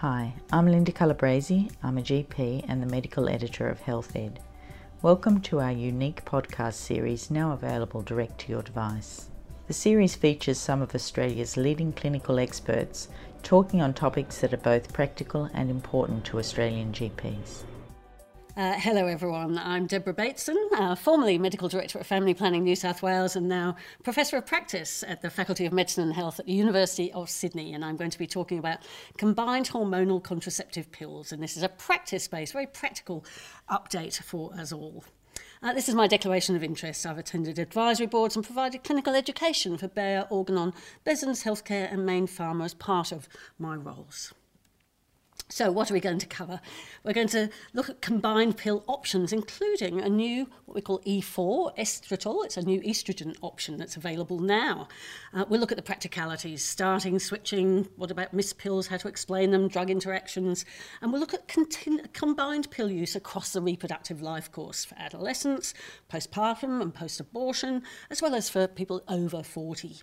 [0.00, 1.70] Hi, I'm Linda Calabresi.
[1.82, 4.38] I'm a GP and the medical editor of Healthed.
[5.02, 9.28] Welcome to our unique podcast series now available direct to your device.
[9.66, 13.08] The series features some of Australia's leading clinical experts
[13.42, 17.64] talking on topics that are both practical and important to Australian GPs.
[18.56, 19.56] Uh, hello, everyone.
[19.56, 23.76] I'm Deborah Bateson, uh, formerly Medical Director at Family Planning New South Wales and now
[24.02, 27.74] Professor of Practice at the Faculty of Medicine and Health at the University of Sydney.
[27.74, 28.80] And I'm going to be talking about
[29.18, 31.30] combined hormonal contraceptive pills.
[31.30, 33.24] And this is a practice based, very practical
[33.70, 35.04] update for us all.
[35.62, 37.06] Uh, this is my declaration of interest.
[37.06, 40.74] I've attended advisory boards and provided clinical education for Bayer, Organon,
[41.06, 43.28] Besins Healthcare, and Mayne Pharma as part of
[43.60, 44.34] my roles.
[45.52, 46.60] So, what are we going to cover?
[47.02, 51.76] We're going to look at combined pill options, including a new, what we call E4
[51.76, 52.44] estetrol.
[52.44, 54.86] It's a new estrogen option that's available now.
[55.34, 59.50] Uh, we'll look at the practicalities, starting, switching, what about missed pills, how to explain
[59.50, 60.64] them, drug interactions,
[61.02, 65.74] and we'll look at continu- combined pill use across the reproductive life course for adolescents,
[66.08, 69.96] postpartum, and post abortion, as well as for people over 40.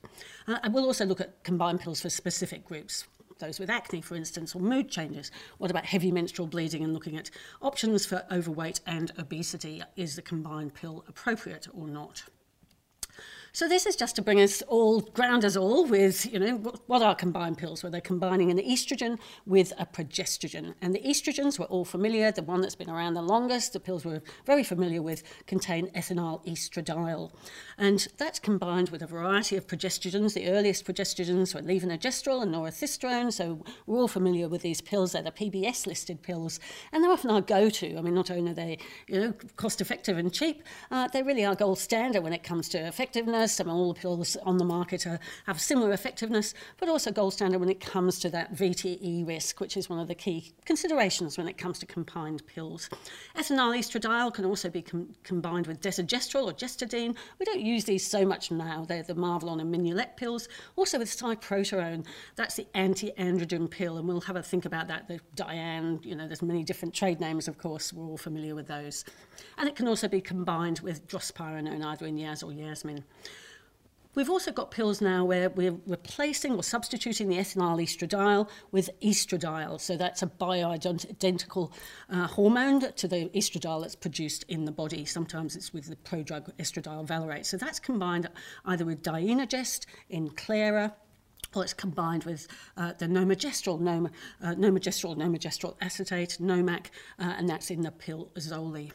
[0.46, 3.06] Uh, and we'll also look at combined pills for specific groups
[3.40, 5.32] those with acne, for instance, or mood changes?
[5.58, 7.30] What about heavy menstrual bleeding and looking at
[7.62, 9.82] options for overweight and obesity?
[9.96, 12.24] Is the combined pill appropriate or not?
[13.58, 17.02] So this is just to bring us all, ground us all with, you know, what
[17.02, 17.82] are combined pills?
[17.82, 20.76] Where they're combining an estrogen with a progestogen.
[20.80, 24.06] And the estrogens, we're all familiar, the one that's been around the longest, the pills
[24.06, 27.32] we're very familiar with, contain ethinyl estradiol.
[27.80, 30.36] And that's combined with a variety of progestogens.
[30.36, 35.14] The earliest progestogens were levonorgestrel and norethisterone, so we're all familiar with these pills.
[35.14, 36.60] They're the PBS listed pills,
[36.92, 37.98] and they're often our go-to.
[37.98, 38.78] I mean, not only are they,
[39.08, 40.62] you know, cost-effective and cheap,
[40.92, 44.36] uh, they really are gold standard when it comes to effectiveness, some all the pills
[44.44, 48.30] on the market are, have similar effectiveness, but also gold standard when it comes to
[48.30, 52.46] that VTE risk, which is one of the key considerations when it comes to combined
[52.48, 52.90] pills.
[53.36, 57.16] Ethinyl estradiol can also be com combined with desogestrel or gestodene.
[57.40, 58.86] We don't use these so much now.
[58.86, 60.48] They're the Marvelon and Minulet pills.
[60.76, 62.06] Also with cyproterone,
[62.36, 65.08] that's the anti-androgen pill, and we'll have a think about that.
[65.08, 67.94] The Diane, you know, there's many different trade names, of course.
[67.94, 69.06] We're all familiar with those.
[69.58, 73.04] And it can also be combined with drospirenone, either in Yaz or Yasmin.
[74.16, 79.80] We've also got pills now where we're replacing or substituting the ethinyl estradiol with estradiol.
[79.80, 81.72] So that's a bioidentical
[82.10, 85.06] uh, hormone to the estradiol that's produced in the body.
[85.06, 87.46] Sometimes it's with the prodrug estradiol valerate.
[87.46, 88.28] So that's combined
[88.66, 90.96] either with dienogest in Clara,
[91.56, 94.10] or it's combined with uh, the nomogestrel, nom,
[94.42, 96.88] uh, nomogestrel, nomogestrel acetate, NOMAC,
[97.20, 98.92] uh, and that's in the pill Zoli.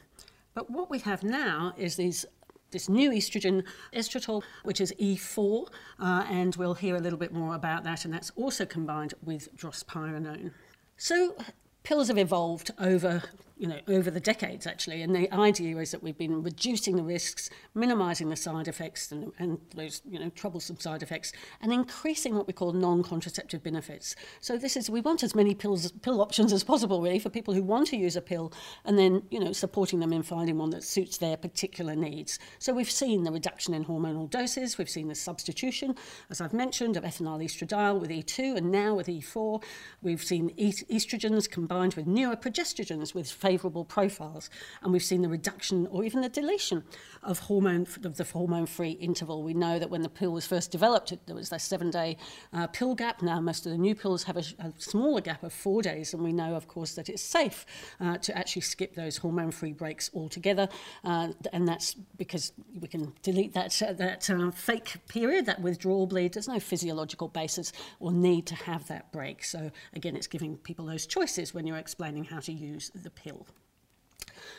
[0.55, 2.27] But what we have now is these
[2.73, 5.69] this new estrogen, estetrol, which is E4,
[6.01, 9.55] uh, and we'll hear a little bit more about that, and that's also combined with
[9.57, 10.51] drospirenone.
[10.97, 11.37] So
[11.83, 13.23] pills have evolved over
[13.63, 15.03] you know, over the decades actually.
[15.03, 19.33] And the idea is that we've been reducing the risks, minimizing the side effects and,
[19.39, 24.17] and those, you know, troublesome side effects, and increasing what we call non-contraceptive benefits.
[24.41, 27.55] So this is, we want as many pills, pill options as possible really for people
[27.55, 28.53] who want to use a pill
[28.85, 32.41] and then, you know, supporting them in finding one that suits their particular needs.
[32.59, 35.95] So we've seen the reduction in hormonal doses, we've seen the substitution,
[36.31, 39.63] as I've mentioned, of ethinyl estradiol with E2 and now with E4.
[40.03, 44.49] We've seen estrogens combined with newer progestogens with favourable profiles.
[44.83, 46.85] And we've seen the reduction or even the deletion
[47.23, 49.43] of hormone of the hormone-free interval.
[49.43, 52.17] We know that when the pill was first developed, there was that seven-day
[52.55, 53.21] uh, pill gap.
[53.21, 56.23] Now most of the new pills have a, a, smaller gap of four days, and
[56.23, 57.67] we know, of course, that it's safe
[58.01, 60.67] uh, to actually skip those hormone-free breaks altogether.
[61.05, 66.07] Uh, and that's because we can delete that uh, that uh, fake period, that withdrawal
[66.07, 66.33] bleed.
[66.33, 69.45] There's no physiological basis or need to have that break.
[69.45, 73.32] So again, it's giving people those choices when you're explaining how to use the pill.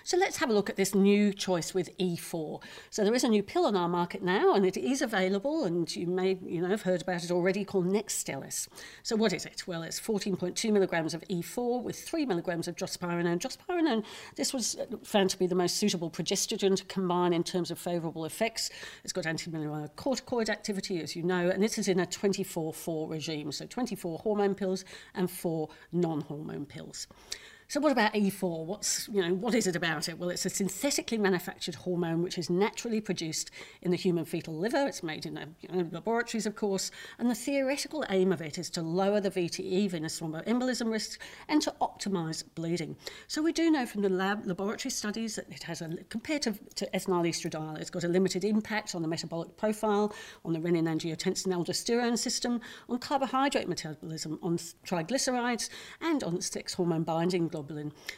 [0.05, 2.61] So let's have a look at this new choice with E4.
[2.89, 5.93] So there is a new pill on our market now, and it is available, and
[5.95, 8.67] you may you know have heard about it already, called Nextstellis.
[9.01, 9.65] So what is it?
[9.65, 13.39] Well, it's 14.2 milligrams of E4 with 3 milligrams of drospirenone.
[13.39, 14.03] Drospirenone,
[14.35, 14.75] this was
[15.05, 18.69] found to be the most suitable progestogen to combine in terms of favourable effects.
[19.05, 23.65] It's got anti-mineralocorticoid activity, as you know, and this is in a 24-4 regime, so
[23.65, 24.83] 24 hormone pills
[25.15, 27.07] and 4 non-hormone pills.
[27.73, 28.67] So what about E4?
[28.67, 30.19] What's, you know, what is it about it?
[30.19, 33.49] Well, it's a synthetically manufactured hormone which is naturally produced
[33.81, 34.85] in the human fetal liver.
[34.85, 38.69] It's made in you know, laboratories, of course, and the theoretical aim of it is
[38.69, 42.95] to lower the VTE, venous thromboembolism risk, and to optimize bleeding.
[43.27, 46.53] So we do know from the lab laboratory studies that it has a, compared to,
[46.75, 50.13] to estradiol, it's got a limited impact on the metabolic profile,
[50.45, 55.69] on the renin-angiotensin-aldosterone system, on carbohydrate metabolism, on triglycerides,
[56.01, 57.62] and on sex hormone binding globulin,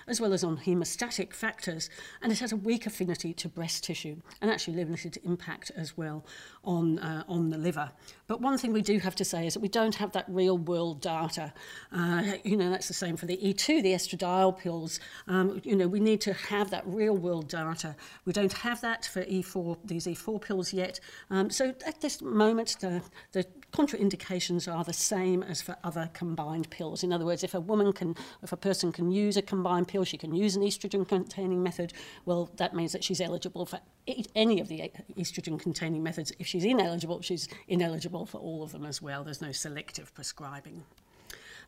[0.08, 1.90] as well as on hemostatic factors.
[2.22, 6.26] And it has a weak affinity to breast tissue, and actually limited impact as well
[6.64, 7.92] on, uh, on the liver.
[8.28, 10.58] But one thing we do have to say is that we don't have that real
[10.58, 11.54] world data.
[11.92, 15.00] Uh, you know, that's the same for the E2, the estradiol pills.
[15.28, 17.96] Um, you know, we need to have that real world data.
[18.26, 21.00] We don't have that for E4, these E4 pills yet.
[21.30, 23.02] Um, so at this moment, the,
[23.32, 27.04] the contraindications are the same as for other combined pills.
[27.04, 29.88] In other words, if a woman can, if a person can use use a combined
[29.88, 31.94] pill, she can use an estrogen-containing method,
[32.26, 36.32] well, that means that she's eligible for e, any of the e, estrogen-containing methods.
[36.40, 39.24] If she's ineligible, she's ineligible for all of them as well.
[39.24, 40.84] There's no selective prescribing.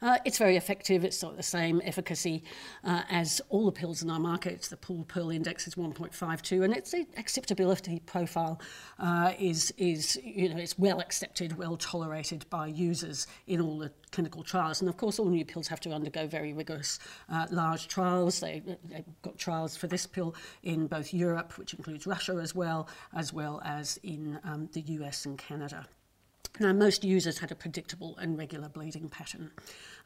[0.02, 1.04] Uh, it's very effective.
[1.04, 2.44] It's got the same efficacy
[2.84, 4.62] uh, as all the pills in our market.
[4.64, 8.60] The Pearl pill index is 1.52, and its acceptability profile
[9.00, 13.92] uh, is is you know it's well accepted, well tolerated by users in all the
[14.12, 14.82] clinical trials.
[14.82, 17.00] And of course, all new pills have to undergo very rigorous
[17.30, 18.40] uh, large trials.
[18.40, 18.62] They,
[18.94, 23.34] have got trials for this pill in both Europe, which includes Russia as well, as
[23.34, 25.88] well as in um, the US and Canada.
[26.60, 29.52] Now, most users had a predictable and regular bleeding pattern.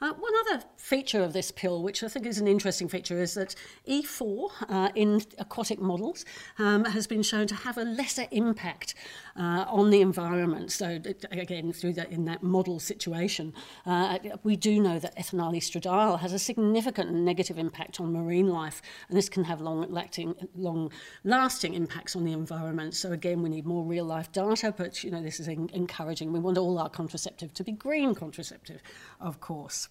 [0.02, 3.36] Uh, one other feature of this pill, which I think is an interesting feature, is
[3.36, 3.54] that
[3.88, 6.26] E4 uh, in aquatic models
[6.58, 8.96] um, has been shown to have a lesser impact
[9.38, 10.72] uh, on the environment.
[10.72, 11.00] So,
[11.30, 13.54] again, through that in that model situation,
[13.86, 18.82] uh, we do know that ethinyl estradiol has a significant negative impact on marine life,
[19.08, 22.96] and this can have long-lasting, long-lasting impacts on the environment.
[22.96, 26.34] So, again, we need more real-life data, but you know this is encouraging.
[26.34, 28.82] We want all our contraceptive to be green contraceptive,
[29.20, 29.90] of course.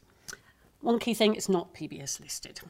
[0.81, 2.61] one key thing, it's not PBS listed.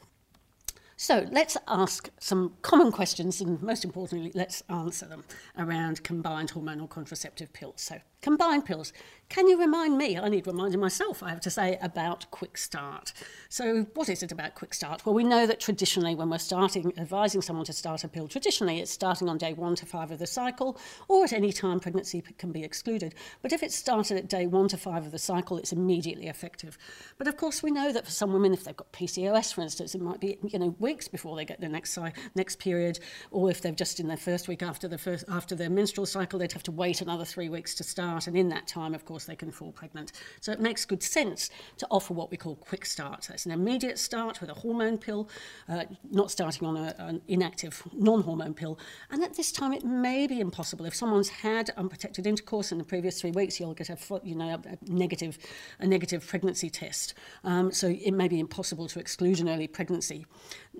[0.96, 5.24] So let's ask some common questions and most importantly, let's answer them
[5.56, 7.80] around combined hormonal contraceptive pills.
[7.80, 8.92] So combined pills,
[9.30, 13.12] can you remind me, I need reminding myself, I have to say, about Quick Start.
[13.48, 15.06] So what is it about Quick Start?
[15.06, 18.80] Well, we know that traditionally when we're starting, advising someone to start a pill, traditionally
[18.80, 22.24] it's starting on day one to five of the cycle, or at any time pregnancy
[22.38, 23.14] can be excluded.
[23.40, 26.76] But if it's started at day one to five of the cycle, it's immediately effective.
[27.16, 29.94] But of course, we know that for some women, if they've got PCOS, for instance,
[29.94, 31.96] it might be, you know, weeks before they get the next,
[32.34, 32.98] next period,
[33.30, 36.40] or if they've just in their first week after, the first, after their menstrual cycle,
[36.40, 38.26] they'd have to wait another three weeks to start.
[38.26, 40.12] And in that time, of course, course they can fall pregnant.
[40.40, 43.26] So it makes good sense to offer what we call quick start.
[43.28, 45.28] That's an immediate start with a hormone pill,
[45.68, 48.78] uh, not starting on a, an inactive non-hormone pill.
[49.10, 50.86] And at this time, it may be impossible.
[50.86, 54.60] If someone's had unprotected intercourse in the previous three weeks, you'll get a, you know,
[54.64, 55.38] a negative,
[55.78, 57.14] a negative pregnancy test.
[57.44, 60.24] Um, so it may be impossible to exclude an early pregnancy.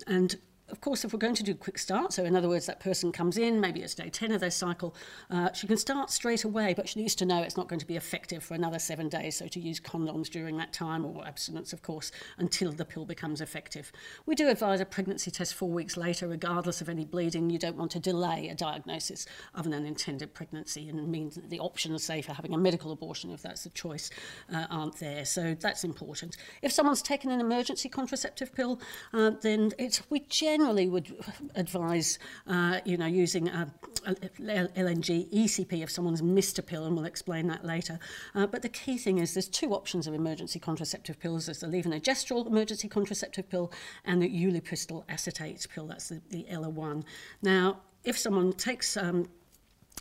[0.07, 0.35] And
[0.71, 3.11] of course, if we're going to do quick start, so in other words, that person
[3.11, 4.95] comes in, maybe it's day 10 of their cycle,
[5.29, 7.85] uh, she can start straight away, but she needs to know it's not going to
[7.85, 11.73] be effective for another seven days, so to use condoms during that time, or abstinence,
[11.73, 13.91] of course, until the pill becomes effective.
[14.25, 17.49] We do advise a pregnancy test four weeks later, regardless of any bleeding.
[17.49, 21.59] You don't want to delay a diagnosis of an unintended pregnancy, and means that the
[21.59, 24.09] options, say, for having a medical abortion, if that's the choice,
[24.53, 25.25] uh, aren't there.
[25.25, 26.37] So that's important.
[26.61, 28.79] If someone's taken an emergency contraceptive pill,
[29.13, 31.15] uh, then it's we generally generally would
[31.55, 33.71] advise, uh, you know, using um,
[34.05, 37.97] a, a LNG ECP if someone's missed a pill, and we'll explain that later.
[38.35, 41.47] Uh, but the key thing is there's two options of emergency contraceptive pills.
[41.47, 43.71] There's the levonorgestrel emergency contraceptive pill
[44.05, 45.87] and the ulipristal acetate pill.
[45.87, 47.03] That's the, the ELA1.
[47.41, 49.27] Now, if someone takes um,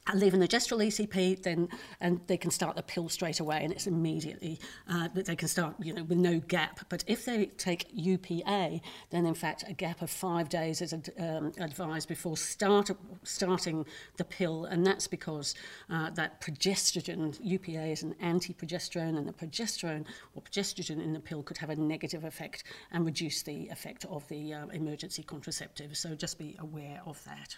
[0.09, 1.69] levonorgestrel ECP, then
[2.00, 5.75] and they can start the pill straight away, and it's immediately uh, they can start,
[5.80, 6.80] you know, with no gap.
[6.88, 8.80] But if they take UPA,
[9.11, 12.90] then in fact a gap of five days is um, advised before start
[13.23, 15.54] starting the pill, and that's because
[15.90, 20.04] uh, that progesterone UPA is an anti-progesterone, and the progesterone
[20.35, 24.26] or progesterone in the pill could have a negative effect and reduce the effect of
[24.28, 25.97] the uh, emergency contraceptive.
[25.97, 27.57] So just be aware of that.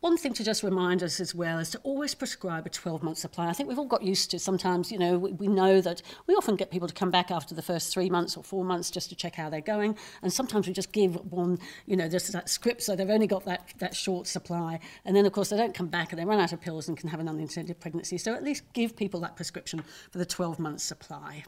[0.00, 3.18] One thing to just remind us as well is to always prescribe a 12 month
[3.18, 3.48] supply.
[3.48, 6.34] I think we've all got used to sometimes, you know, we, we, know that we
[6.34, 9.08] often get people to come back after the first three months or four months just
[9.08, 9.98] to check how they're going.
[10.22, 13.44] And sometimes we just give one, you know, just that script so they've only got
[13.46, 14.78] that, that short supply.
[15.04, 16.96] And then, of course, they don't come back and they run out of pills and
[16.96, 18.18] can have an unintended pregnancy.
[18.18, 21.42] So at least give people that prescription for the 12 month supply.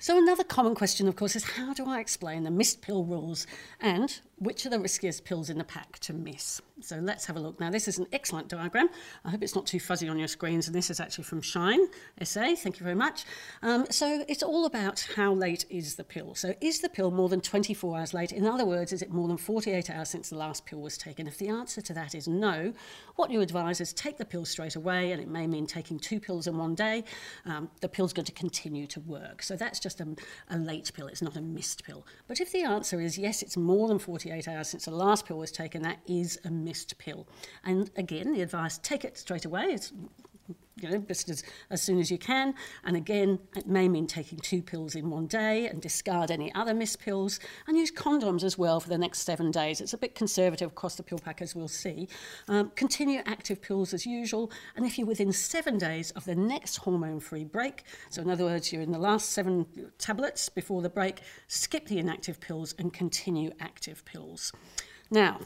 [0.00, 3.48] So, another common question, of course, is how do I explain the missed pill rules
[3.80, 6.60] and which are the riskiest pills in the pack to miss?
[6.80, 7.58] So, let's have a look.
[7.58, 8.88] Now, this is an excellent diagram.
[9.24, 11.80] I hope it's not too fuzzy on your screens, and this is actually from Shine
[12.22, 12.54] SA.
[12.54, 13.24] Thank you very much.
[13.62, 16.36] Um, so, it's all about how late is the pill.
[16.36, 18.30] So, is the pill more than 24 hours late?
[18.30, 21.26] In other words, is it more than 48 hours since the last pill was taken?
[21.26, 22.72] If the answer to that is no,
[23.16, 26.20] what you advise is take the pill straight away, and it may mean taking two
[26.20, 27.02] pills in one day.
[27.44, 29.42] Um, the pill's going to continue to work.
[29.42, 30.06] So, that's just a,
[30.48, 32.06] a late pill, it's not a missed pill.
[32.28, 35.38] But if the answer is yes, it's more than 48 hours since the last pill
[35.38, 37.26] was taken, that is a missed pill.
[37.64, 39.64] And again, the advice take it straight away.
[39.66, 39.92] It's
[40.80, 42.54] you know, just as, as soon as you can.
[42.84, 46.74] And again, it may mean taking two pills in one day and discard any other
[46.74, 49.80] missed pills and use condoms as well for the next seven days.
[49.80, 52.08] It's a bit conservative across the pill pack, as we'll see.
[52.48, 54.50] Um, continue active pills as usual.
[54.76, 58.44] And if you're within seven days of the next hormone free break, so in other
[58.44, 59.66] words, you're in the last seven
[59.98, 64.52] tablets before the break, skip the inactive pills and continue active pills.
[65.10, 65.40] Now,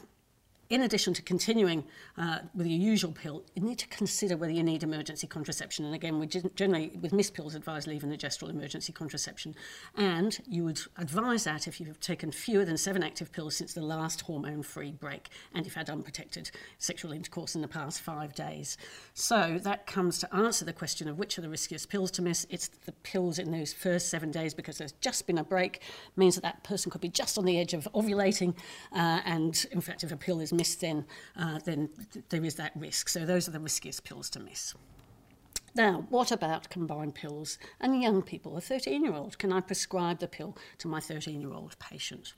[0.73, 1.83] in addition to continuing
[2.17, 5.85] uh, with your usual pill, you need to consider whether you need emergency contraception.
[5.85, 9.53] And again, we generally, with missed pills, advise levonorgestrel emergency contraception.
[9.95, 13.83] And you would advise that if you've taken fewer than seven active pills since the
[13.83, 16.49] last hormone free break and if you've had unprotected
[16.79, 18.75] sexual intercourse in the past five days.
[19.13, 22.47] So that comes to answer the question of which are the riskiest pills to miss.
[22.49, 25.81] It's the pills in those first seven days because there's just been a break,
[26.15, 28.55] means that that person could be just on the edge of ovulating.
[28.91, 31.05] Uh, and in fact, if a pill is missed, miss, then,
[31.35, 31.89] uh, then
[32.29, 33.09] there is that risk.
[33.09, 34.73] So those are the riskiest pills to miss.
[35.75, 38.55] Now, what about combined pills and young people?
[38.55, 42.33] A 13 year old, can I prescribe the pill to my 13 year old patient?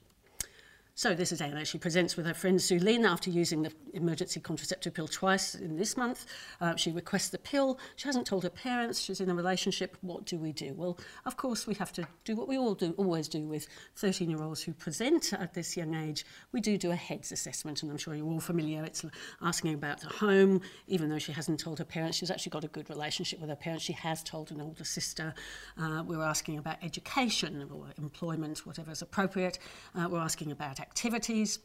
[0.98, 1.62] So this is Anna.
[1.66, 5.94] She presents with her friend Lynn after using the emergency contraceptive pill twice in this
[5.94, 6.24] month.
[6.58, 7.78] Uh, she requests the pill.
[7.96, 8.98] She hasn't told her parents.
[9.00, 9.98] She's in a relationship.
[10.00, 10.72] What do we do?
[10.72, 14.62] Well, of course, we have to do what we all do, always do with 13-year-olds
[14.62, 16.24] who present at this young age.
[16.52, 18.82] We do do a HEADS assessment, and I'm sure you're all familiar.
[18.82, 19.04] It's
[19.42, 20.62] asking about the home.
[20.86, 23.56] Even though she hasn't told her parents, she's actually got a good relationship with her
[23.56, 23.84] parents.
[23.84, 25.34] She has told an older sister.
[25.76, 29.58] Uh, we're asking about education or employment, whatever is appropriate.
[29.94, 31.58] Uh, we're asking about activities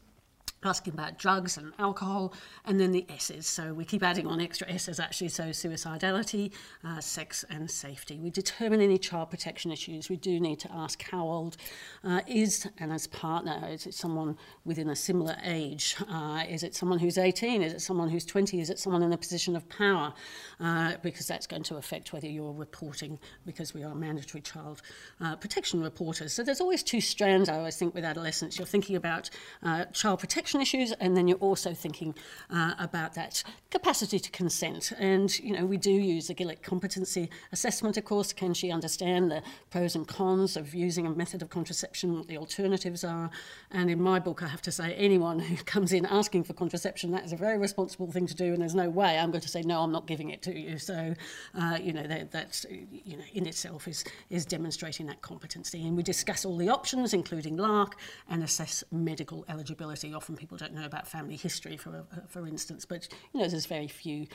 [0.64, 2.32] asking about drugs and alcohol,
[2.64, 3.46] and then the S's.
[3.46, 6.52] So we keep adding on extra S's actually, so suicidality,
[6.84, 8.18] uh, sex and safety.
[8.18, 10.08] We determine any child protection issues.
[10.08, 11.56] We do need to ask how old
[12.04, 13.68] uh, is Anna's partner?
[13.68, 15.96] Is it someone within a similar age?
[16.08, 17.62] Uh, is it someone who's 18?
[17.62, 18.60] Is it someone who's 20?
[18.60, 20.12] Is it someone in a position of power?
[20.60, 24.82] Uh, because that's going to affect whether you're reporting, because we are mandatory child
[25.20, 26.32] uh, protection reporters.
[26.32, 28.58] So there's always two strands, I always think, with adolescents.
[28.58, 29.30] You're thinking about
[29.62, 32.14] uh, child protection issues, and then you're also thinking
[32.50, 34.92] uh, about that capacity to consent.
[34.98, 38.32] And, you know, we do use the Gillick competency assessment, of course.
[38.32, 42.36] Can she understand the pros and cons of using a method of contraception, what the
[42.36, 43.30] alternatives are?
[43.70, 47.10] And in my book, I have to say, anyone who comes in asking for contraception,
[47.12, 49.48] that is a very responsible thing to do, and there's no way I'm going to
[49.48, 50.78] say, no, I'm not giving it to you.
[50.78, 51.14] So,
[51.54, 55.86] uh, you know, that, that's, you know, in itself is, is demonstrating that competency.
[55.86, 57.92] And we discuss all the options, including LARC,
[58.28, 60.14] and assess medical eligibility.
[60.14, 63.86] Often people don't know about family history, for, for instance, but you know, there's very
[63.86, 64.26] few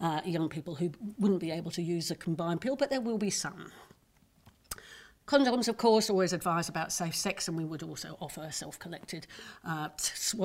[0.00, 3.18] uh, young people who wouldn't be able to use a combined pill, but there will
[3.18, 3.72] be some.
[5.26, 9.26] Condoms, of course, always advise about safe sex, and we would also offer a self-collected
[9.64, 9.88] uh,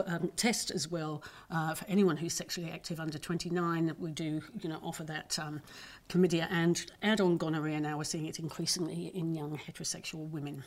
[0.08, 3.94] um, test as well uh, for anyone who's sexually active under 29.
[4.00, 5.62] We do, you know, offer that um,
[6.10, 7.80] chlamydia and add-on gonorrhea.
[7.80, 10.64] Now we're seeing it increasingly in young heterosexual women.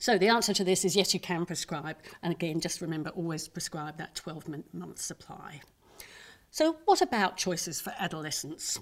[0.00, 1.98] So the answer to this is yes, you can prescribe.
[2.22, 5.60] And again, just remember always prescribe that 12 month supply.
[6.50, 8.80] So what about choices for adolescents?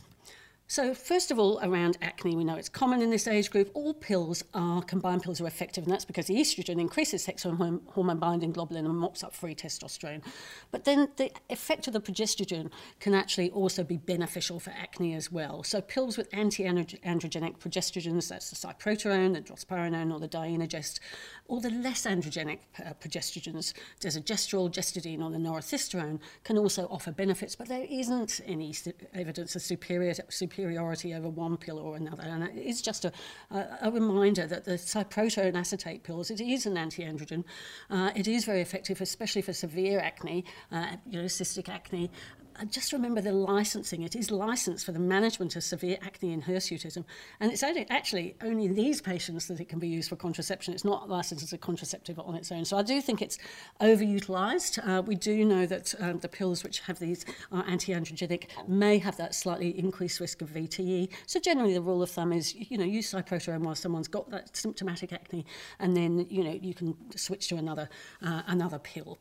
[0.70, 3.70] So first of all, around acne, we know it's common in this age group.
[3.72, 7.80] All pills are, combined pills are effective, and that's because the estrogen increases sex hormone,
[7.86, 10.22] hormone binding globulin and mops up free testosterone.
[10.70, 12.70] But then the effect of the progesterone
[13.00, 15.62] can actually also be beneficial for acne as well.
[15.62, 21.00] So pills with anti-androgenic progestrogens, that's the cyproterone, the drospirenone, or the dienogest,
[21.46, 23.72] or the less androgenic uh, progestrogens,
[24.02, 28.74] desogestrel, gestodene, or the norethisterone, can also offer benefits, but there isn't any
[29.14, 32.24] evidence of superior, superior superiority over one pill or another.
[32.24, 33.12] And it's just a,
[33.52, 37.44] a, a reminder that the cyproterone acetate pills, it is an anti-androgen.
[37.90, 42.10] Uh, it is very effective, especially for severe acne, uh, you know, cystic acne,
[42.58, 44.02] uh, just remember the licensing.
[44.02, 47.04] It is licensed for the management of severe acne and hirsutism.
[47.40, 50.74] And it's only, actually only these patients that it can be used for contraception.
[50.74, 52.64] It's not licensed as a contraceptive on its own.
[52.64, 53.38] So I do think it's
[53.80, 54.78] overutilized.
[54.86, 59.16] Uh, we do know that um, the pills which have these are anti-androgenic may have
[59.16, 61.08] that slightly increased risk of VTE.
[61.26, 64.56] So generally the rule of thumb is, you know, use cyproterone while someone's got that
[64.56, 65.46] symptomatic acne
[65.78, 67.88] and then, you know, you can switch to another,
[68.22, 69.18] uh, another pill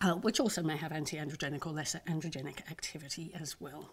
[0.00, 3.90] uh, which also may have anti-androgenic or lesser androgenic activity as well.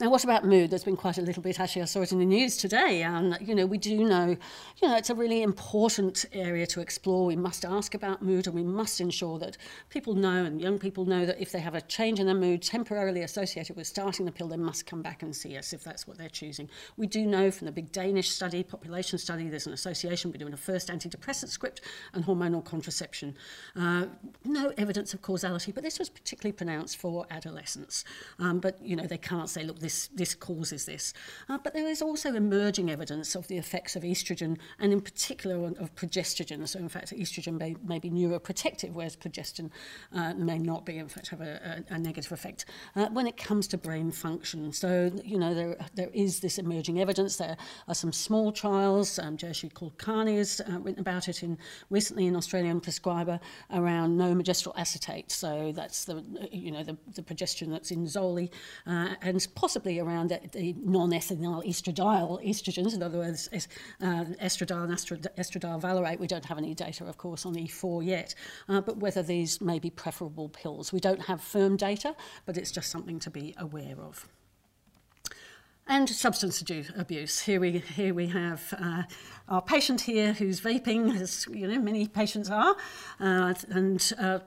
[0.00, 0.70] Now, what about mood?
[0.70, 1.60] There's been quite a little bit.
[1.60, 3.02] Actually, I saw it in the news today.
[3.02, 4.36] And you know, we do know,
[4.80, 7.26] you know, it's a really important area to explore.
[7.26, 9.58] We must ask about mood, and we must ensure that
[9.90, 12.62] people know and young people know that if they have a change in their mood
[12.62, 16.06] temporarily associated with starting the pill, they must come back and see us if that's
[16.08, 16.68] what they're choosing.
[16.96, 20.56] We do know from the big Danish study, population study, there's an association between a
[20.56, 21.82] first antidepressant script
[22.14, 23.36] and hormonal contraception.
[23.76, 24.06] Uh,
[24.44, 28.04] no evidence, of course causality, but this was particularly pronounced for adolescents.
[28.38, 31.14] Um, but, you know, they can't say, look, this, this causes this.
[31.48, 35.66] Uh, but there is also emerging evidence of the effects of estrogen, and in particular
[35.66, 36.66] of progestogen.
[36.68, 39.70] So, in fact, estrogen may, may be neuroprotective, whereas progesterone
[40.14, 43.36] uh, may not be, in fact, have a, a, a negative effect uh, when it
[43.36, 44.72] comes to brain function.
[44.72, 47.36] So, you know, there, there is this emerging evidence.
[47.36, 47.56] There
[47.88, 49.18] are some small trials.
[49.18, 51.58] Um, Jayashri Kulkarni has uh, written about it in
[51.90, 53.40] recently in Australian Prescriber
[53.72, 55.31] around nomegestrol acetate.
[55.32, 58.50] So that's the you know the, the progesterone that's in Zoely,
[58.86, 62.94] uh, and possibly around the, non-ethinyl estradiol estrogens.
[62.94, 63.68] In other words, es,
[64.00, 66.20] uh, estradiol and estradiol valerate.
[66.20, 68.34] We don't have any data, of course, on E4 yet,
[68.68, 70.92] uh, but whether these may be preferable pills.
[70.92, 72.14] We don't have firm data,
[72.46, 74.28] but it's just something to be aware of.
[75.88, 76.62] And substance
[76.96, 77.40] abuse.
[77.40, 79.02] Here we, here we have uh,
[79.48, 82.76] our patient here who's vaping, as you know, many patients are,
[83.18, 84.38] uh, and uh,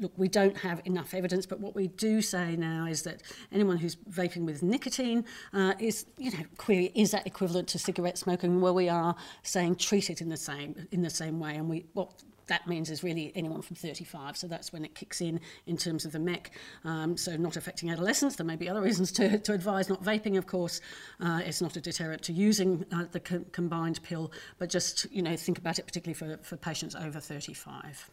[0.00, 3.76] look, we don't have enough evidence, but what we do say now is that anyone
[3.76, 8.60] who's vaping with nicotine uh, is, you know, query, is that equivalent to cigarette smoking?
[8.60, 11.86] Well, we are saying treat it in the same in the same way, and we
[11.92, 12.12] what
[12.48, 14.36] that means is really anyone from 35.
[14.36, 16.46] So that's when it kicks in in terms of the MEC.
[16.84, 18.36] Um, so not affecting adolescents.
[18.36, 20.80] There may be other reasons to, to advise not vaping, of course.
[21.20, 25.22] Uh, it's not a deterrent to using uh, the co combined pill, but just, you
[25.22, 28.10] know, think about it particularly for, for patients over 35.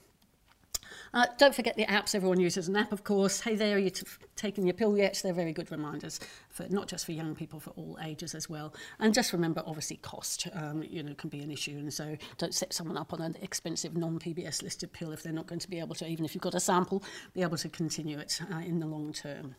[1.13, 2.15] Uh, don't forget the apps.
[2.15, 3.41] Everyone uses an app, of course.
[3.41, 3.91] Hey there, are you
[4.35, 5.19] taking your pill yet?
[5.23, 6.19] They're very good reminders,
[6.49, 8.73] for not just for young people, for all ages as well.
[8.99, 11.77] And just remember, obviously, cost um, you know can be an issue.
[11.77, 15.47] And so don't set someone up on an expensive non-PBS listed pill if they're not
[15.47, 18.17] going to be able to, even if you've got a sample, be able to continue
[18.19, 19.55] it uh, in the long term.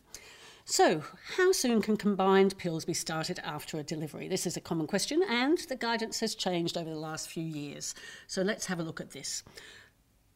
[0.69, 1.01] So,
[1.37, 4.27] how soon can combined pills be started after a delivery?
[4.27, 7.95] This is a common question, and the guidance has changed over the last few years.
[8.27, 9.43] So, let's have a look at this.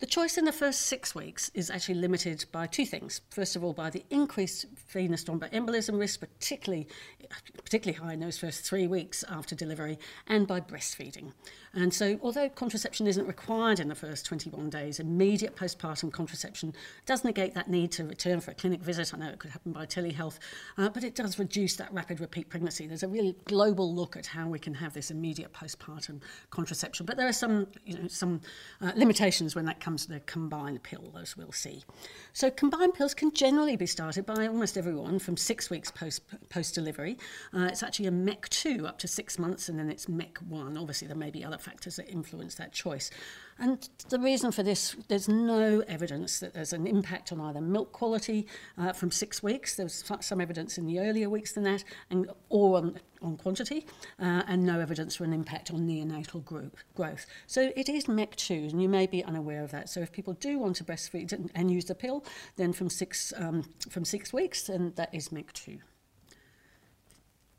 [0.02, 3.22] The choice in the first six weeks is actually limited by two things.
[3.30, 6.88] First of all, by the increased venous thromboembolism risk, particularly,
[7.64, 11.34] particularly high in those first three weeks after delivery, and by breastfeeding.
[11.74, 16.74] And so, although contraception isn't required in the first 21 days, immediate postpartum contraception
[17.06, 19.14] does negate that need to return for a clinic visit.
[19.14, 20.38] I know it could happen by telehealth,
[20.78, 22.88] uh, but it does reduce that rapid repeat pregnancy.
[22.88, 27.06] There's a really global look at how we can have this immediate postpartum contraception.
[27.06, 28.42] But there are some, you know, some
[28.82, 31.84] uh, limitations when that comes to the combined pill, as we'll see.
[32.34, 36.76] So, combined pills can generally be started by almost everyone from six weeks post post
[36.76, 37.18] delivery.
[37.54, 40.78] Uh, it's actually a MEC2 up to six months, and then it's MEC1.
[40.78, 43.12] Obviously, there may be other factors that influence that choice.
[43.60, 47.92] And the reason for this, there's no evidence that there's an impact on either milk
[47.92, 48.48] quality
[48.78, 49.76] uh, from six weeks.
[49.76, 53.86] There was some evidence in the earlier weeks than that, and or on, on quantity,
[54.20, 57.28] uh, and no evidence for an impact on neonatal group growth.
[57.46, 59.90] So it is MEC2, and you may be unaware of that.
[59.90, 63.32] So if people do want to breastfeed and, and use the pill, then from six
[63.38, 65.82] um, from six weeks, then that is MEC2.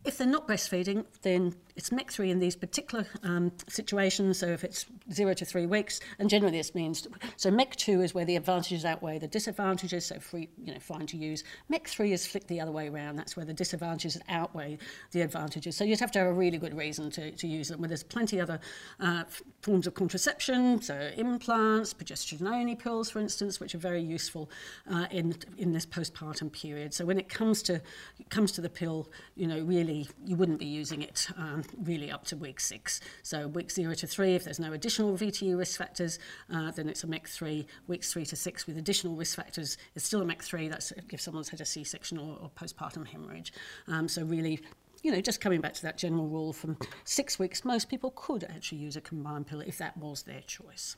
[0.05, 4.39] If they're not breastfeeding, then it's MEC3 in these particular um, situations.
[4.39, 8.25] So if it's zero to three weeks, and generally this means so MEC2 is where
[8.25, 10.07] the advantages outweigh the disadvantages.
[10.07, 11.45] So free, you know, fine to use.
[11.71, 13.17] MEC3 is flipped the other way around.
[13.17, 14.79] That's where the disadvantages outweigh
[15.13, 15.77] the advantages.
[15.77, 17.81] So you'd have to have a really good reason to, to use them.
[17.81, 18.59] Where there's plenty other
[18.99, 19.23] uh,
[19.63, 24.51] forms of contraception, so implants, progesterone-only pills, for instance, which are very useful
[24.93, 26.93] uh, in in this postpartum period.
[26.93, 27.75] So when it comes to
[28.19, 31.63] it comes to the pill, you know, really really, you wouldn't be using it um,
[31.83, 33.01] really up to week six.
[33.23, 36.19] So week zero to three, if there's no additional VTU risk factors,
[36.53, 37.67] uh, then it's a MEC3.
[37.87, 40.71] Weeks three to six with additional risk factors is still a MEC3.
[40.71, 43.53] That's if someone's had a C-section or, or postpartum hemorrhage.
[43.89, 44.61] Um, so really
[45.03, 48.45] you know, just coming back to that general rule from six weeks, most people could
[48.45, 50.97] actually use a combined pill if that was their choice.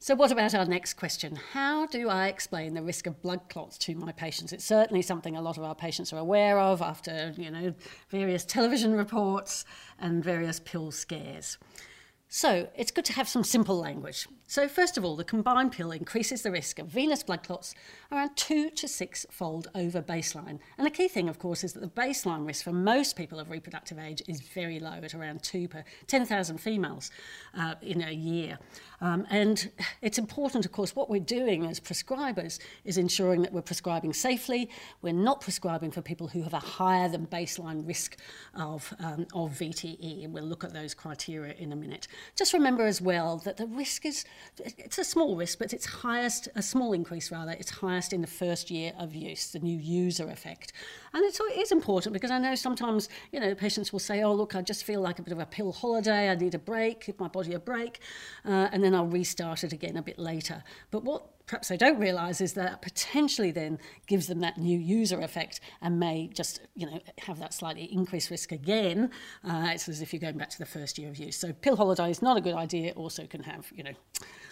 [0.00, 1.34] So, what about our next question?
[1.52, 4.52] How do I explain the risk of blood clots to my patients?
[4.52, 7.74] It's certainly something a lot of our patients are aware of after, you know,
[8.08, 9.64] various television reports
[9.98, 11.58] and various pill scares.
[12.30, 14.28] So, it's good to have some simple language.
[14.46, 17.74] So, first of all, the combined pill increases the risk of venous blood clots
[18.10, 20.58] around two to six fold over baseline.
[20.76, 23.50] And the key thing, of course, is that the baseline risk for most people of
[23.50, 27.10] reproductive age is very low at around two per 10,000 females
[27.54, 28.58] uh, in a year.
[29.00, 29.70] Um, and
[30.02, 34.70] it's important, of course, what we're doing as prescribers is ensuring that we're prescribing safely.
[35.02, 38.16] We're not prescribing for people who have a higher than baseline risk
[38.54, 40.24] of, um, of VTE.
[40.24, 42.08] And we'll look at those criteria in a minute.
[42.36, 44.24] Just remember as well that the risk is
[44.58, 48.26] it's a small risk, but it's highest, a small increase rather, it's highest in the
[48.26, 50.72] first year of use, the new user effect.
[51.12, 54.34] And it's, it is important because I know sometimes, you know, patients will say, oh,
[54.34, 57.06] look, I just feel like a bit of a pill holiday, I need a break,
[57.06, 58.00] give my body a break,
[58.44, 60.62] uh, and then I'll restart it again a bit later.
[60.90, 65.20] But what perhaps they don't realise is that potentially then gives them that new user
[65.20, 69.10] effect and may just you know have that slightly increased risk again.
[69.42, 71.36] Uh, it's as if you're going back to the first year of use.
[71.36, 72.92] So pill holiday is not a good idea.
[72.92, 73.94] Also can have you know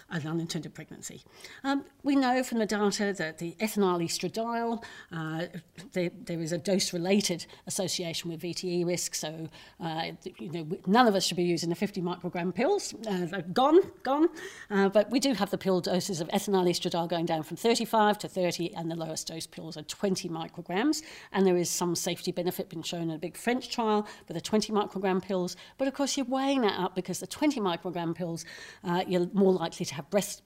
[0.09, 1.23] an unintended pregnancy.
[1.63, 5.47] Um, we know from the data that the ethinyl estradiol, uh,
[5.93, 9.49] there, there is a dose-related association with VTE risk, so
[9.83, 12.93] uh, you know, none of us should be using the 50 microgram pills.
[13.07, 14.29] Uh, gone, gone.
[14.69, 18.17] Uh, but we do have the pill doses of ethinyl estradiol going down from 35
[18.19, 21.01] to 30, and the lowest dose pills are 20 micrograms.
[21.31, 24.41] And there is some safety benefit been shown in a big French trial for the
[24.41, 25.55] 20 microgram pills.
[25.77, 28.45] But of course, you're weighing that up because the 20 microgram pills,
[28.83, 30.41] uh, you're more likely to have breast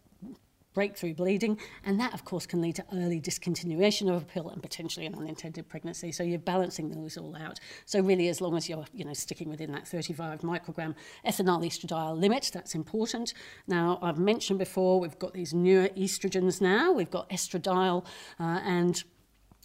[0.73, 4.61] breakthrough bleeding, and that, of course, can lead to early discontinuation of a pill and
[4.61, 6.11] potentially an unintended pregnancy.
[6.11, 7.59] So you're balancing those all out.
[7.85, 12.17] So really, as long as you're, you know, sticking within that 35 microgram ethinyl estradiol
[12.17, 13.33] limit, that's important.
[13.67, 16.91] Now, I've mentioned before, we've got these newer estrogens now.
[16.91, 18.05] We've got estradiol
[18.39, 19.03] uh, and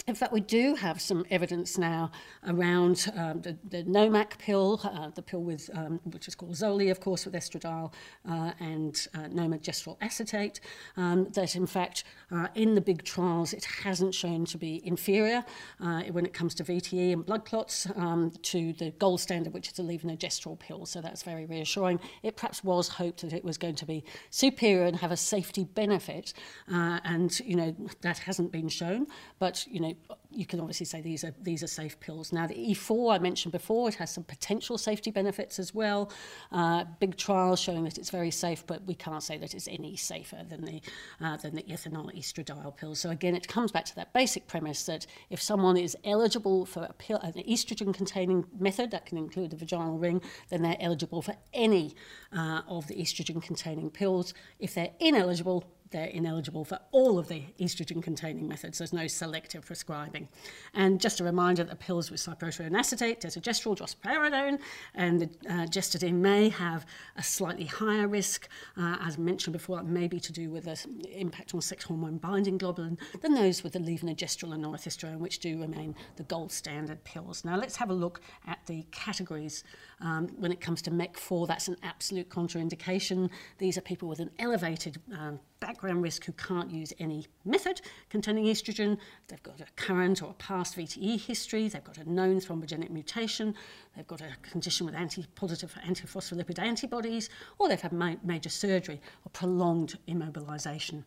[0.07, 2.11] in fact, we do have some evidence now
[2.47, 6.91] around um, the, the NOMAC pill, uh, the pill with, um, which is called Zoely,
[6.91, 7.93] of course, with estradiol
[8.29, 10.61] uh, and uh, nomegestrol acetate,
[10.97, 15.45] um, that in fact, uh, in the big trials, it hasn't shown to be inferior
[15.81, 19.69] uh, when it comes to VTE and blood clots um, to the gold standard, which
[19.69, 20.87] is the levonorgestrel pill.
[20.87, 22.01] So that's very reassuring.
[22.23, 25.65] It perhaps was hoped that it was going to be superior and have a safety
[25.65, 26.33] benefit,
[26.73, 29.07] uh, and you know that hasn't been shown.
[29.39, 32.33] But you know know, you can obviously say these are these are safe pills.
[32.33, 36.11] Now the E4 I mentioned before, it has some potential safety benefits as well.
[36.53, 39.97] Uh, big trials showing that it's very safe, but we can't say that it's any
[39.97, 40.81] safer than the
[41.21, 43.01] uh, than the ethinyl estradiol pills.
[43.01, 46.85] So again, it comes back to that basic premise that if someone is eligible for
[46.85, 50.21] a pill, an estrogen-containing method that can include the vaginal ring,
[50.51, 51.95] then they're eligible for any
[52.37, 54.35] uh, of the estrogen-containing pills.
[54.59, 58.79] If they're ineligible, they're ineligible for all of the estrogen containing methods.
[58.79, 60.29] There's no selective prescribing.
[60.75, 64.59] And just a reminder that the pills with cyproterone acetate, desogestrel, drospirenone,
[64.95, 70.09] and the uh, may have a slightly higher risk, uh, as mentioned before, it may
[70.09, 73.79] be to do with the impact on sex hormone binding globulin than those with the
[73.79, 77.45] levonorgestrel and norethisterone, which do remain the gold standard pills.
[77.45, 79.65] Now let's have a look at the categories
[80.01, 81.47] um, when it comes to MEC4.
[81.47, 83.31] That's an absolute contraindication.
[83.59, 88.45] These are people with an elevated um, background risk who can't use any method containing
[88.47, 88.99] estrogen.
[89.29, 91.69] They've got a current or a past VTE history.
[91.69, 93.55] They've got a known thrombogenic mutation.
[93.95, 99.01] They've got a condition with anti positive antiphospholipid antibodies, or they've had ma major surgery
[99.25, 101.05] or prolonged immobilization.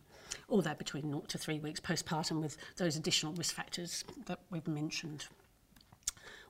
[0.48, 4.68] Or they're between 0 to 3 weeks postpartum with those additional risk factors that we've
[4.68, 5.26] mentioned.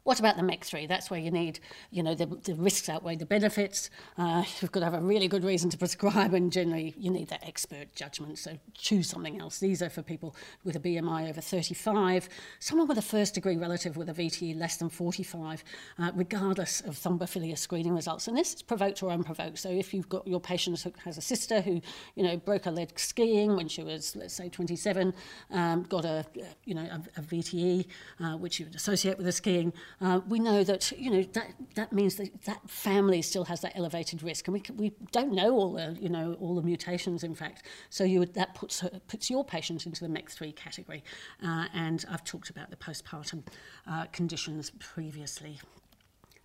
[0.04, 0.88] What about the MEC3?
[0.88, 1.60] That's where you need,
[1.90, 3.90] you know, the, the risks outweigh the benefits.
[4.16, 7.28] Uh, you've got to have a really good reason to prescribe, and generally you need
[7.28, 8.38] that expert judgment.
[8.38, 9.58] So choose something else.
[9.58, 10.34] These are for people
[10.64, 14.76] with a BMI over 35, someone with a first degree relative with a VTE less
[14.76, 15.64] than 45,
[15.98, 18.28] uh, regardless of thrombophilia screening results.
[18.28, 19.58] And this is provoked or unprovoked.
[19.58, 21.80] So if you've got your patient who has a sister who,
[22.14, 25.12] you know, broke her leg skiing when she was, let's say, 27,
[25.50, 26.24] um, got a,
[26.64, 27.86] you know, a, a VTE,
[28.20, 31.52] uh, which you would associate with the skiing, uh, we know that you know that
[31.74, 35.52] that means that that family still has that elevated risk, and we we don't know
[35.52, 37.22] all the you know all the mutations.
[37.22, 41.04] In fact, so you would, that puts puts your patient into the MEC3 category,
[41.44, 43.44] uh, and I've talked about the postpartum
[43.86, 45.60] uh, conditions previously.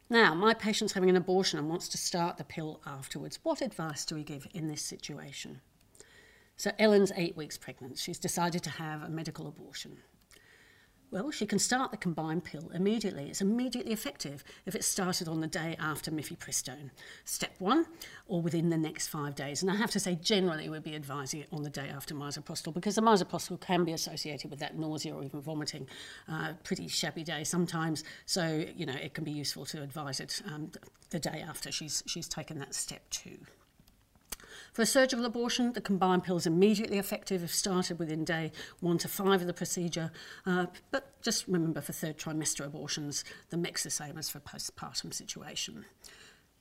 [0.10, 3.40] Now, my patient's having an abortion and wants to start the pill afterwards.
[3.42, 5.62] What advice do we give in this situation?
[6.58, 7.98] So Ellen's eight weeks pregnant.
[7.98, 9.98] She's decided to have a medical abortion.
[11.12, 13.30] Well, she can start the combined pill immediately.
[13.30, 16.90] It's immediately effective if it's started on the day after mifepristone.
[17.24, 17.86] Step one,
[18.28, 19.62] or within the next five days.
[19.62, 22.74] And I have to say, generally, we'd be advising it on the day after misoprostol
[22.74, 25.88] because the misoprostol can be associated with that nausea or even vomiting.
[26.28, 30.42] Uh, pretty shabby day sometimes, so you know it can be useful to advise it
[30.54, 30.72] um,
[31.12, 33.38] the day after she's she's taken that step two.
[34.76, 38.98] For a surgical abortion, the combined pill is immediately effective if started within day one
[38.98, 40.12] to five of the procedure.
[40.46, 44.42] Uh, but just remember for third trimester abortions, the mix is the same as for
[44.42, 45.86] postpartum situation.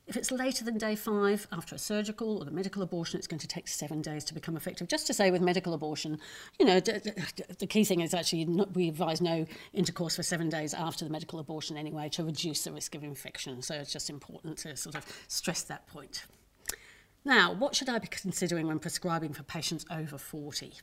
[0.07, 3.40] If it's later than day five after a surgical or the medical abortion, it's going
[3.40, 4.87] to take seven days to become effective.
[4.87, 6.20] Just to say with medical abortion,
[6.61, 10.72] you know, the key thing is actually not, we advise no intercourse for seven days
[10.72, 13.61] after the medical abortion anyway to reduce the risk of infection.
[13.61, 16.27] So it's just important to sort of stress that point.
[17.24, 20.74] Now, what should I be considering when prescribing for patients over 40?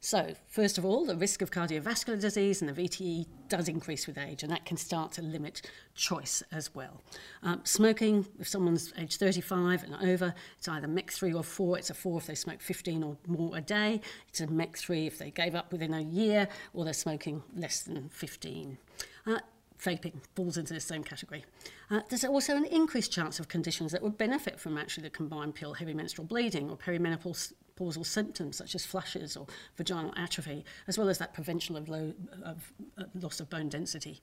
[0.00, 4.16] So, first of all, the risk of cardiovascular disease and the VTE does increase with
[4.16, 5.62] age, and that can start to limit
[5.96, 7.02] choice as well.
[7.42, 11.78] Um, smoking, if someone's age 35 and over, it's either MEC3 or 4.
[11.78, 14.00] It's a 4 if they smoke 15 or more a day.
[14.28, 18.08] It's a MEC3 if they gave up within a year or they're smoking less than
[18.10, 18.78] 15.
[19.26, 19.38] Uh,
[19.82, 21.44] vaping falls into the same category.
[21.90, 25.54] Uh, there's also an increased chance of conditions that would benefit from actually the combined
[25.54, 31.08] pill, heavy menstrual bleeding or perimenopausal symptoms such as flushes or vaginal atrophy, as well
[31.08, 32.12] as that prevention of, low,
[32.44, 34.20] of uh, loss of bone density.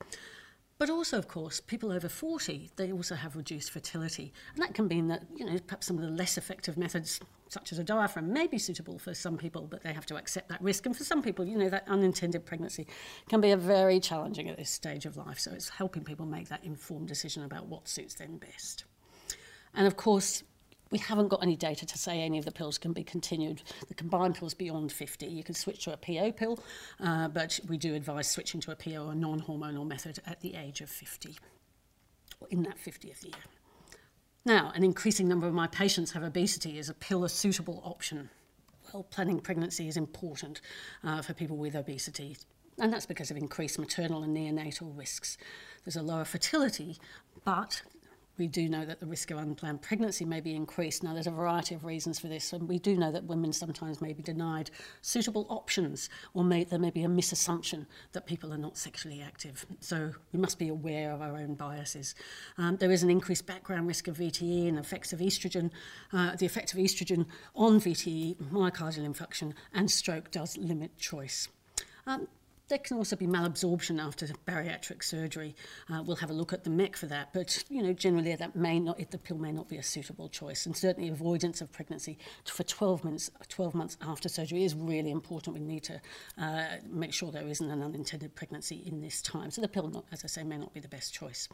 [0.78, 4.34] But also, of course, people over 40, they also have reduced fertility.
[4.54, 7.72] And that can mean that, you know, perhaps some of the less effective methods, such
[7.72, 10.62] as a diaphragm, may be suitable for some people, but they have to accept that
[10.62, 10.86] risk.
[10.86, 12.88] And for some people, you know, that unintended pregnancy
[13.30, 15.40] can be a very challenging at this stage of life.
[15.40, 18.84] So it's helping people make that informed decision about what suits them best.
[19.74, 20.44] And of course,
[20.92, 23.64] we haven't got any data to say any of the pills can be continued.
[23.88, 26.60] The combined pills beyond 50, you can switch to a PO pill,
[27.00, 30.82] uh, but we do advise switching to a PO or non-hormonal method at the age
[30.82, 31.38] of 50,
[32.40, 33.34] or in that 50th year.
[34.46, 36.78] Now, an increasing number of my patients have obesity.
[36.78, 38.30] Is a pill a suitable option?
[38.94, 40.62] Well, planning pregnancy is important
[41.04, 42.38] uh, for people with obesity,
[42.80, 45.38] and that's because of increased maternal and neonatal risks.
[45.84, 46.98] There's a lower fertility,
[47.44, 47.82] but
[48.38, 51.04] we do know that the risk of unplanned pregnancy may be increased.
[51.04, 54.02] Now, there's a variety of reasons for this, and we do know that women sometimes
[54.02, 54.72] may be denied
[55.02, 59.66] suitable options, or may, there may be a misassumption that people are not sexually active.
[59.80, 62.16] So we must be aware of our own biases.
[62.58, 65.72] Um, there is an increased background risk of VTE and effects of estrogen.
[66.12, 71.48] Uh, the effect of estrogen on VTE, myocardial infarction, and stroke does limit choice.
[72.08, 72.28] Um,
[72.68, 75.56] there can also be malabsorption after bariatric surgery.
[75.90, 78.56] Uh, we'll have a look at the MEC for that, but you know generally that
[78.56, 82.18] may not, the pill may not be a suitable choice, and certainly avoidance of pregnancy
[82.46, 85.56] for 12 months, 12 months after surgery is really important.
[85.56, 86.02] We need to
[86.38, 89.52] uh, make sure there isn't an unintended pregnancy in this time.
[89.52, 91.48] So the pill, not, as I say, may not be the best choice.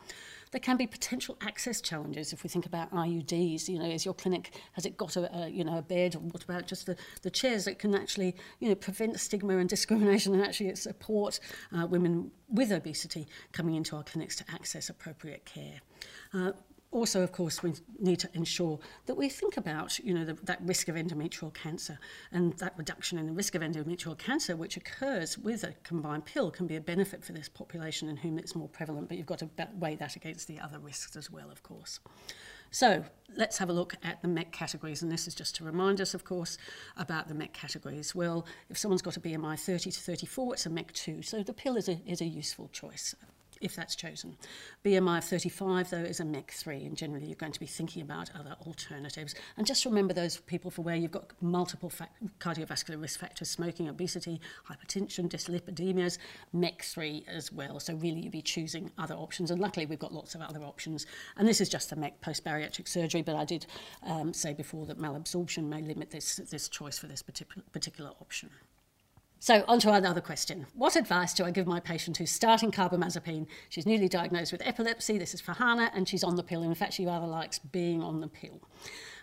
[0.52, 3.67] There can be potential access challenges if we think about IUDs.
[3.67, 6.19] You know, is your clinic has it got a, a you know a bed, or
[6.19, 10.34] what about just the, the chairs that can actually you know prevent stigma and discrimination
[10.34, 10.69] and actually
[11.02, 11.40] support
[11.76, 15.82] uh, women with obesity coming into our clinics to access appropriate care.
[16.34, 16.52] Uh,
[16.92, 20.60] also, of course, we need to ensure that we think about, you know, the, that
[20.62, 21.98] risk of endometrial cancer
[22.34, 26.52] and that reduction in the risk of endometrial cancer, which occurs with a combined pill,
[26.52, 29.08] can be a benefit for this population in whom it's more prevalent.
[29.08, 32.02] But you've got to weigh that against the other risks as well, of course.
[32.71, 33.03] So
[33.36, 35.01] let's have a look at the MET categories.
[35.01, 36.57] And this is just to remind us, of course,
[36.97, 38.15] about the MET categories.
[38.15, 41.21] Well, if someone's got a BMI 30 to 34, it's a MEC 2.
[41.21, 43.13] So the pill is a, is a useful choice
[43.62, 44.38] if that's chosen.
[44.84, 48.32] BMI of 35, though, is a MEC3, and generally you're going to be thinking about
[48.38, 49.36] other alternatives.
[49.58, 51.91] And just remember those people for where you've got multiple
[52.39, 56.17] cardiovascular risk factors, smoking, obesity, hypertension, dyslipidemias,
[56.56, 57.80] MEC3 as well.
[57.80, 61.06] So really you'll be choosing other options, and luckily we've got lots of other options.
[61.38, 63.65] And this is just the MEC post-bariatric surgery, but I did
[64.04, 68.50] um, say before that malabsorption may limit this, this choice for this particular, particular option.
[69.43, 70.67] So, on to another question.
[70.75, 73.47] What advice do I give my patient who's starting carbamazepine?
[73.69, 75.17] She's newly diagnosed with epilepsy.
[75.17, 76.62] This is for Hannah, and she's on the pill.
[76.62, 78.62] In fact, she rather likes being on the pill.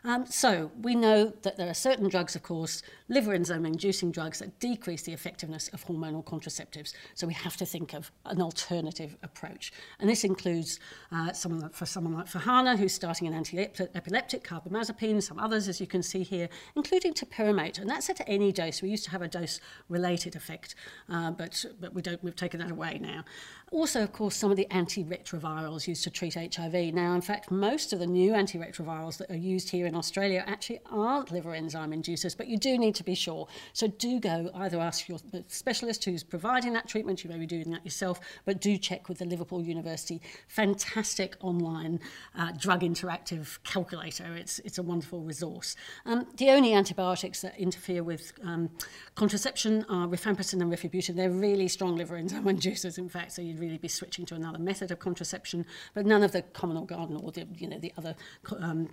[0.04, 4.38] Um, so we know that there are certain drugs, of course, liver enzyme inducing drugs
[4.38, 6.94] that decrease the effectiveness of hormonal contraceptives.
[7.14, 9.72] So we have to think of an alternative approach.
[9.98, 10.80] And this includes
[11.10, 15.80] uh, someone like, for someone like Fahana, who's starting an anti-epileptic, carbamazepine, some others, as
[15.80, 17.78] you can see here, including topiramate.
[17.78, 18.82] And that's at any dose.
[18.82, 20.74] We used to have a dose-related effect,
[21.08, 23.24] uh, but, but we don't, we've taken that away now.
[23.70, 26.94] Also, of course, some of the antiretrovirals used to treat HIV.
[26.94, 30.80] Now, in fact, most of the new antiretrovirals that are used here in Australia actually
[30.90, 33.46] aren't liver enzyme inducers, but you do need to be sure.
[33.74, 37.70] So do go either ask your specialist who's providing that treatment, you may be doing
[37.70, 42.00] that yourself, but do check with the Liverpool University fantastic online
[42.38, 44.34] uh, drug interactive calculator.
[44.34, 45.76] It's, it's a wonderful resource.
[46.06, 48.70] Um, the only antibiotics that interfere with um,
[49.14, 51.16] contraception are rifampicin and rifabutin.
[51.16, 54.90] They're really strong liver enzyme inducers, in fact, so really be switching to another method
[54.90, 58.14] of contraception, but none of the common or garden or the, you know, the other
[58.58, 58.88] um,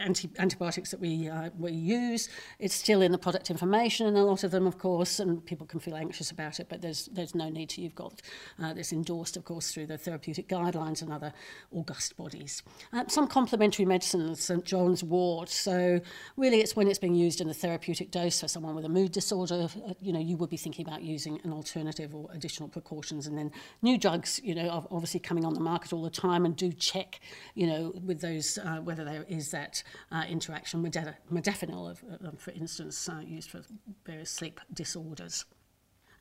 [0.00, 2.28] anti- antibiotics that we, uh, we use.
[2.58, 5.66] It's still in the product information, and a lot of them, of course, and people
[5.66, 7.82] can feel anxious about it, but there's, there's no need to.
[7.82, 8.22] You've got
[8.62, 11.32] uh, this endorsed, of course, through the therapeutic guidelines and other
[11.70, 12.62] august bodies.
[12.92, 15.48] Uh, some complementary medicines, St John's wort.
[15.48, 16.00] So
[16.36, 19.12] really, it's when it's being used in a therapeutic dose for someone with a mood
[19.12, 19.68] disorder.
[19.86, 23.36] Uh, you know, you would be thinking about using an alternative or additional precautions, and
[23.36, 23.50] then
[23.82, 24.40] new drugs.
[24.42, 27.20] You know, are obviously coming on the market all the time, and do check.
[27.54, 32.50] You know, with those uh, whether there is that uh, interaction, modafinil, modafinil um, for
[32.52, 33.62] instance, uh, used for
[34.04, 35.44] various sleep disorders.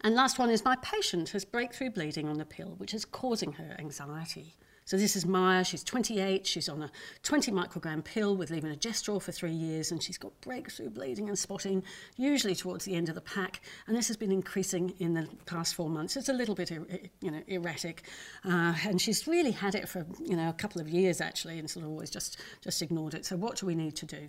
[0.01, 3.53] And last one is my patient has breakthrough bleeding on the pill, which is causing
[3.53, 4.55] her anxiety.
[4.89, 6.89] So this is Maya, she's 28, she's on a
[7.21, 11.83] 20 microgram pill with levonorgestrel for three years, and she's got breakthrough bleeding and spotting,
[12.17, 15.75] usually towards the end of the pack, and this has been increasing in the past
[15.75, 16.17] four months.
[16.17, 18.01] It's a little bit, you know, erratic,
[18.43, 21.69] uh, and she's really had it for, you know, a couple of years actually, and
[21.69, 23.27] sort of always just, just ignored it.
[23.27, 24.27] So what do we need to do?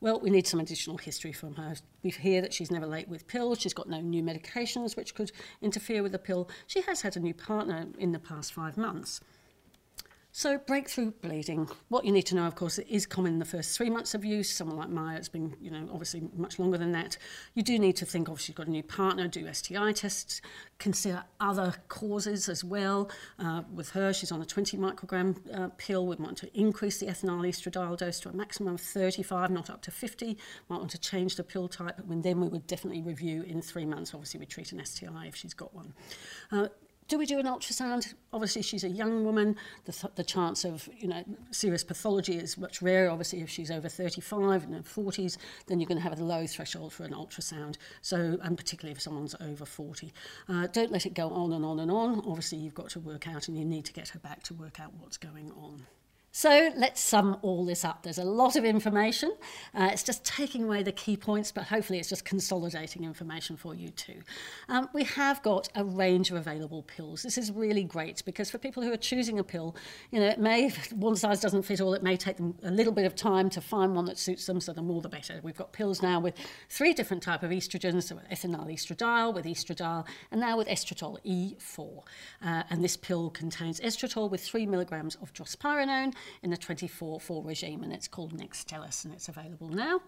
[0.00, 1.74] well, we need some additional history from her.
[2.04, 5.32] We hear that she's never late with pills, she's got no new medications which could
[5.60, 6.48] interfere with the pill.
[6.68, 9.20] She has had a new partner in the past five months.
[10.38, 13.76] So breakthrough bleeding, what you need to know, of course, is common in the first
[13.76, 14.48] three months of use.
[14.48, 17.18] Someone like Maya, it's been, you know, obviously much longer than that.
[17.54, 20.40] You do need to think, obviously, you've got a new partner, do STI tests,
[20.78, 23.10] consider other causes as well.
[23.40, 26.06] Uh, with her, she's on a 20 microgram uh, pill.
[26.06, 29.82] We want to increase the ethinyl estradiol dose to a maximum of 35, not up
[29.82, 30.38] to 50.
[30.68, 33.84] Might want to change the pill type, but then we would definitely review in three
[33.84, 34.14] months.
[34.14, 35.94] Obviously, we treat an STI if she's got one.
[36.52, 36.68] Uh,
[37.08, 38.14] do we do an ultrasound?
[38.32, 39.56] Obviously, she's a young woman.
[39.86, 43.10] The, th the chance of you know serious pathology is much rarer.
[43.10, 46.92] Obviously, if she's over 35 and 40s, then you're going to have a low threshold
[46.92, 47.76] for an ultrasound.
[48.02, 50.12] So, and particularly if someone's over 40,
[50.48, 52.22] uh, don't let it go on and on and on.
[52.26, 54.78] Obviously, you've got to work out, and you need to get her back to work
[54.78, 55.86] out what's going on.
[56.30, 58.02] So let's sum all this up.
[58.02, 59.34] There's a lot of information.
[59.74, 63.74] Uh, it's just taking away the key points, but hopefully it's just consolidating information for
[63.74, 64.20] you too.
[64.68, 67.22] Um, we have got a range of available pills.
[67.22, 69.74] This is really great because for people who are choosing a pill,
[70.10, 72.92] you know, it may, one size doesn't fit all, it may take them a little
[72.92, 75.40] bit of time to find one that suits them, so the more the better.
[75.42, 76.34] We've got pills now with
[76.68, 82.02] three different type of estrogens, so ethinyl estradiol, with estradiol, and now with estetrol E4.
[82.44, 86.12] Uh, and this pill contains estetrol with three milligrams of drospirenone
[86.42, 90.00] in the 24-4 regime, and it's called Nextellus, and it's available now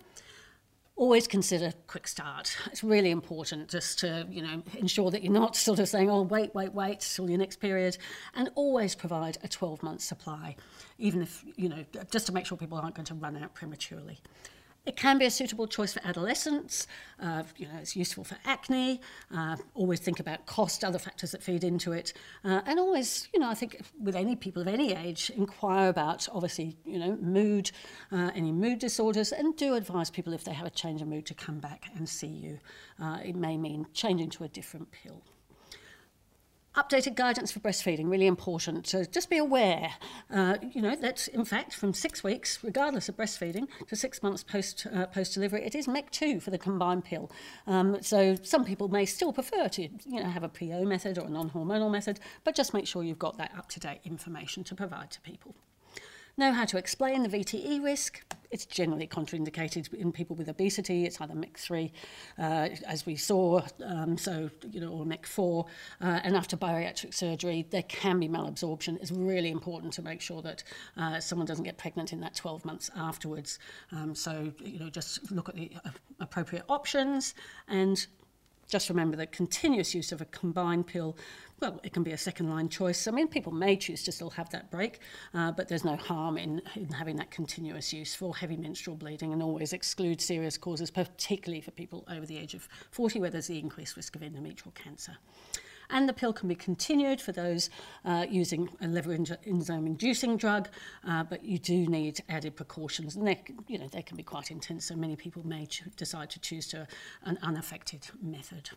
[1.01, 2.55] always consider quick start.
[2.67, 6.23] It's really important just to, you know, ensure that you're not sort of saying, oh,
[6.23, 7.97] wait, wait, wait till your next period.
[8.35, 10.57] And always provide a 12-month supply,
[10.99, 14.19] even if, you know, just to make sure people aren't going to run out prematurely.
[14.87, 16.87] It can be a suitable choice for adolescents.
[17.21, 19.01] Uh, you know, it's useful for acne.
[19.35, 22.15] Uh, always think about cost, other factors that feed into it,
[22.45, 26.27] uh, and always, you know, I think with any people of any age, inquire about
[26.33, 27.71] obviously, you know, mood,
[28.11, 31.27] uh, any mood disorders, and do advise people if they have a change of mood
[31.27, 32.59] to come back and see you.
[33.01, 35.23] Uh, it may mean changing to a different pill.
[36.77, 38.87] Updated guidance for breastfeeding, really important.
[38.87, 39.95] So just be aware,
[40.33, 44.45] uh, you know, that in fact from six weeks, regardless of breastfeeding, to six months
[44.45, 47.29] post, uh, post-delivery, it is MEC2 for the combined pill.
[47.67, 51.27] Um, so some people may still prefer to, you know, have a PO method or
[51.27, 55.21] a non-hormonal method, but just make sure you've got that up-to-date information to provide to
[55.23, 55.57] people
[56.41, 58.25] know how to explain the VTE risk.
[58.51, 61.05] It's generally contraindicated in people with obesity.
[61.05, 61.93] It's either MEC3,
[62.39, 65.67] uh, as we saw, um, so, you know, or MEC4.
[66.01, 68.97] Uh, and after bariatric surgery, there can be malabsorption.
[69.01, 70.65] It's really important to make sure that
[70.97, 73.61] uh, someone doesn't get pregnant in that 12 months afterwards.
[73.93, 77.35] Um, so, you know, just look at the uh, appropriate options
[77.69, 78.05] and
[78.71, 81.17] just remember that continuous use of a combined pill,
[81.61, 83.07] well, it can be a second line choice.
[83.07, 85.01] I mean, people may choose to still have that break,
[85.35, 89.33] uh, but there's no harm in, in having that continuous use for heavy menstrual bleeding
[89.33, 93.49] and always exclude serious causes, particularly for people over the age of 40, where there's
[93.49, 95.19] the increased risk of endometrial cancer
[95.91, 97.71] and the pill can be continued for those
[98.05, 100.69] uh, using a liver enzyme-inducing drug,
[101.09, 104.51] uh, but you do need added precautions, and they, you know, they can be quite
[104.51, 106.87] intense, so many people may decide to choose to
[107.25, 108.71] an unaffected method.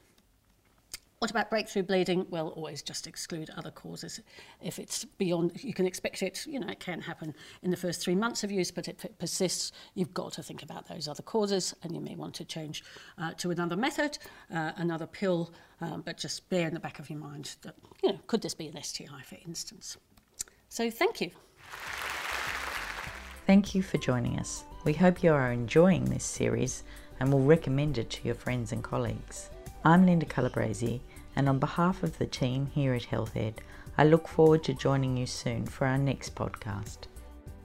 [1.24, 2.26] What about breakthrough bleeding?
[2.30, 4.20] Well, always just exclude other causes.
[4.62, 8.02] If it's beyond, you can expect it, you know, it can happen in the first
[8.02, 11.24] three months of use, but if it persists, you've got to think about those other
[11.24, 12.84] causes and you may want to change
[13.18, 14.18] uh, to another method,
[14.54, 18.10] uh, another pill, um, but just bear in the back of your mind that, you
[18.10, 19.96] know, could this be an STI, for instance?
[20.68, 21.32] So thank you.
[23.48, 24.66] Thank you for joining us.
[24.84, 26.84] We hope you are enjoying this series
[27.22, 29.50] and will recommend it to your friends and colleagues.
[29.86, 31.02] I'm Linda Calabresi
[31.36, 33.60] and on behalf of the team here at Healthed,
[33.98, 37.08] I look forward to joining you soon for our next podcast.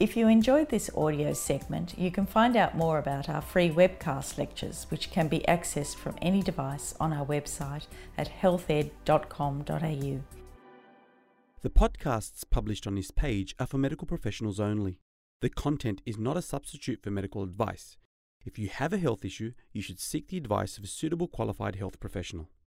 [0.01, 4.39] If you enjoyed this audio segment, you can find out more about our free webcast
[4.39, 7.87] lectures, which can be accessed from any device on our website
[8.17, 10.21] at healthed.com.au.
[11.63, 15.01] The podcasts published on this page are for medical professionals only.
[15.41, 17.97] The content is not a substitute for medical advice.
[18.45, 21.75] If you have a health issue, you should seek the advice of a suitable qualified
[21.75, 22.49] health professional.